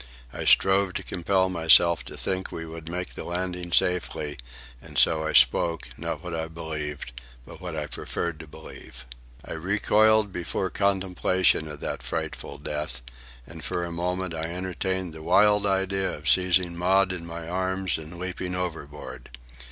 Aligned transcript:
I 0.33 0.45
strove 0.45 0.93
to 0.93 1.03
compel 1.03 1.47
myself 1.47 2.03
to 2.05 2.17
think 2.17 2.51
we 2.51 2.65
would 2.65 2.89
make 2.89 3.13
the 3.13 3.23
landing 3.23 3.71
safely, 3.71 4.39
and 4.81 4.97
so 4.97 5.27
I 5.27 5.33
spoke, 5.33 5.89
not 5.95 6.23
what 6.23 6.33
I 6.33 6.47
believed, 6.47 7.11
but 7.45 7.61
what 7.61 7.75
I 7.75 7.85
preferred 7.85 8.39
to 8.39 8.47
believe. 8.47 9.05
I 9.45 9.53
recoiled 9.53 10.33
before 10.33 10.71
contemplation 10.71 11.67
of 11.67 11.81
that 11.81 12.01
frightful 12.01 12.57
death, 12.57 13.03
and 13.45 13.63
for 13.63 13.83
a 13.85 13.91
moment 13.91 14.33
I 14.33 14.45
entertained 14.45 15.13
the 15.13 15.21
wild 15.21 15.67
idea 15.67 16.11
of 16.11 16.27
seizing 16.27 16.75
Maud 16.75 17.11
in 17.11 17.23
my 17.23 17.47
arms 17.47 17.99
and 17.99 18.17
leaping 18.17 18.55
overboard. 18.55 19.29